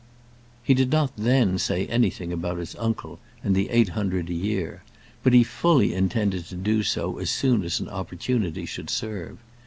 He 0.63 0.73
did 0.73 0.89
not 0.91 1.15
then 1.15 1.59
say 1.59 1.85
anything 1.85 2.33
about 2.33 2.57
his 2.57 2.75
uncle, 2.77 3.19
and 3.43 3.53
the 3.55 3.69
eight 3.69 3.89
hundred 3.89 4.31
a 4.31 4.33
year; 4.33 4.81
but 5.21 5.31
he 5.31 5.43
fully 5.43 5.93
intended 5.93 6.45
to 6.47 6.55
do 6.55 6.81
so 6.81 7.19
as 7.19 7.29
soon 7.29 7.63
as 7.63 7.79
an 7.79 7.87
opportunity 7.87 8.65
should 8.65 8.89
serve. 8.89 9.37